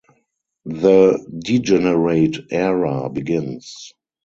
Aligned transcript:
The 0.65 1.23
Degenerate 1.43 2.47
Era 2.51 3.07
begins. 3.07 3.93